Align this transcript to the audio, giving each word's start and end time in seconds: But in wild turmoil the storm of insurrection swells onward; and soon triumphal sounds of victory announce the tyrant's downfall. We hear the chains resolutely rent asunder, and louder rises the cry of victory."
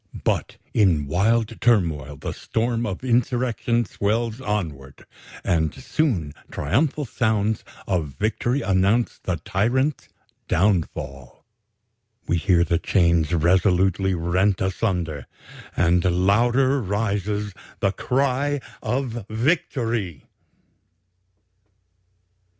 But 0.23 0.57
in 0.73 1.05
wild 1.05 1.61
turmoil 1.61 2.15
the 2.17 2.31
storm 2.31 2.87
of 2.87 3.03
insurrection 3.03 3.85
swells 3.85 4.41
onward; 4.41 5.05
and 5.43 5.71
soon 5.75 6.33
triumphal 6.49 7.05
sounds 7.05 7.63
of 7.85 8.15
victory 8.19 8.61
announce 8.63 9.19
the 9.19 9.37
tyrant's 9.37 10.09
downfall. 10.47 11.45
We 12.27 12.37
hear 12.37 12.63
the 12.63 12.79
chains 12.79 13.31
resolutely 13.31 14.15
rent 14.15 14.59
asunder, 14.59 15.27
and 15.77 16.03
louder 16.03 16.81
rises 16.81 17.53
the 17.79 17.91
cry 17.91 18.59
of 18.81 19.27
victory." 19.29 20.25